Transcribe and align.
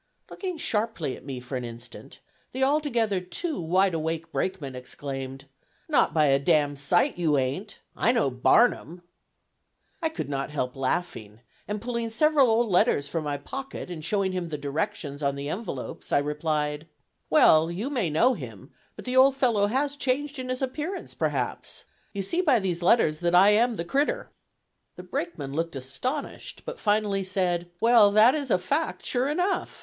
Looking 0.31 0.57
sharply 0.57 1.15
at 1.15 1.23
me 1.23 1.39
for 1.39 1.55
an 1.57 1.63
instant, 1.63 2.21
the 2.53 2.63
altogether 2.63 3.19
too 3.21 3.61
wide 3.61 3.93
awake 3.93 4.31
brakeman 4.31 4.75
exclaimed: 4.75 5.45
"Not 5.87 6.11
by 6.11 6.25
a 6.25 6.39
d 6.39 6.53
n 6.53 6.75
sight 6.75 7.19
you 7.19 7.37
ain't! 7.37 7.81
I 7.95 8.11
know 8.11 8.31
Barnum!" 8.31 9.03
I 10.01 10.09
could 10.09 10.27
not 10.27 10.49
help 10.49 10.75
laughing; 10.75 11.41
and 11.67 11.79
pulling 11.79 12.09
several 12.09 12.49
old 12.49 12.67
letters 12.69 13.07
from 13.07 13.25
my 13.25 13.37
pocket, 13.37 13.91
and 13.91 14.03
showing 14.03 14.31
him 14.31 14.49
the 14.49 14.57
directions 14.57 15.21
on 15.21 15.35
the 15.35 15.49
envelopes, 15.49 16.11
I 16.11 16.17
replied: 16.17 16.87
"Well, 17.29 17.69
you 17.69 17.91
may 17.91 18.09
know 18.09 18.33
him, 18.33 18.71
but 18.95 19.05
the 19.05 19.15
'old 19.15 19.35
fellow' 19.35 19.67
has 19.67 19.95
changed 19.95 20.39
in 20.39 20.49
his 20.49 20.63
appearance, 20.63 21.13
perhaps. 21.13 21.83
You 22.11 22.23
see 22.23 22.41
by 22.41 22.57
these 22.57 22.81
letters 22.81 23.19
that 23.19 23.35
I 23.35 23.51
am 23.51 23.75
the 23.75 23.85
'crittur.'" 23.85 24.31
The 24.95 25.03
brakeman 25.03 25.53
looked 25.53 25.75
astonished, 25.75 26.63
but 26.65 26.79
finally 26.79 27.23
said: 27.23 27.69
"Well, 27.79 28.09
that 28.13 28.33
is 28.33 28.49
a 28.49 28.57
fact 28.57 29.05
sure 29.05 29.29
enough. 29.29 29.79